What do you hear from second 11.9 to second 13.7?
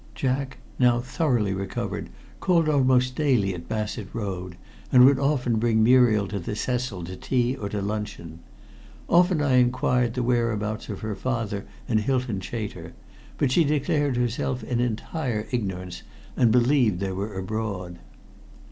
of Hylton Chater, but she